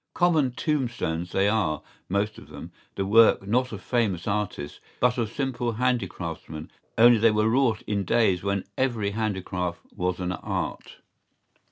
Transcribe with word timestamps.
¬Ý 0.01 0.13
Common 0.15 0.49
tombstones 0.53 1.31
they 1.31 1.47
are, 1.47 1.83
most 2.09 2.39
of 2.39 2.47
them, 2.49 2.71
the 2.95 3.05
work 3.05 3.45
not 3.45 3.71
of 3.71 3.83
famous 3.83 4.27
artists 4.27 4.79
but 4.99 5.19
of 5.19 5.31
simple 5.31 5.73
handicraftsmen, 5.73 6.71
only 6.97 7.19
they 7.19 7.29
were 7.29 7.47
wrought 7.47 7.83
in 7.83 8.03
days 8.03 8.41
when 8.41 8.63
every 8.79 9.11
handicraft 9.11 9.81
was 9.95 10.19
an 10.19 10.31
art. 10.31 10.97